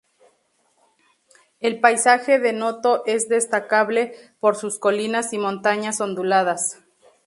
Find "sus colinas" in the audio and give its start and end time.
4.55-5.31